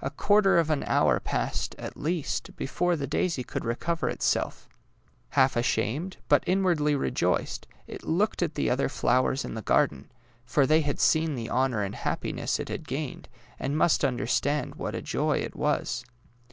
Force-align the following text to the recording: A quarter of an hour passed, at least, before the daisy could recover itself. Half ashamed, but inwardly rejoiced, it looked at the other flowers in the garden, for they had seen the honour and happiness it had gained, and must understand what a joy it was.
A 0.00 0.08
quarter 0.10 0.56
of 0.56 0.70
an 0.70 0.84
hour 0.84 1.18
passed, 1.18 1.74
at 1.80 1.96
least, 1.96 2.54
before 2.54 2.94
the 2.94 3.08
daisy 3.08 3.42
could 3.42 3.64
recover 3.64 4.08
itself. 4.08 4.68
Half 5.30 5.56
ashamed, 5.56 6.16
but 6.28 6.44
inwardly 6.46 6.94
rejoiced, 6.94 7.66
it 7.88 8.04
looked 8.04 8.40
at 8.40 8.54
the 8.54 8.70
other 8.70 8.88
flowers 8.88 9.44
in 9.44 9.54
the 9.54 9.62
garden, 9.62 10.12
for 10.44 10.64
they 10.64 10.82
had 10.82 11.00
seen 11.00 11.34
the 11.34 11.50
honour 11.50 11.82
and 11.82 11.96
happiness 11.96 12.60
it 12.60 12.68
had 12.68 12.86
gained, 12.86 13.28
and 13.58 13.76
must 13.76 14.04
understand 14.04 14.76
what 14.76 14.94
a 14.94 15.02
joy 15.02 15.38
it 15.38 15.56
was. 15.56 16.04